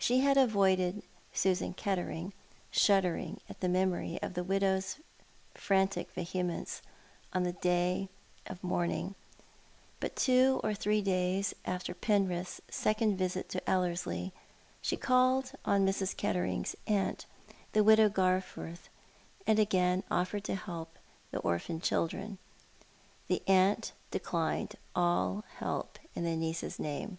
[0.00, 2.32] She had avoided Susan Kettering,
[2.72, 4.96] shuddering at the memory of the widow's
[5.54, 6.82] frantic vehemence
[7.32, 8.08] in the day
[8.46, 9.14] of mourning;
[10.00, 14.32] but two or three days after Penrith's second visit to Ellerslie
[14.82, 16.16] she called on Mrs.
[16.16, 17.26] Kettering's aunt,
[17.72, 18.88] the widow Garforth,
[19.46, 21.00] and again offered help for
[21.30, 22.38] the orphan children.
[23.28, 27.18] The aunt declined all help in tho niece's name.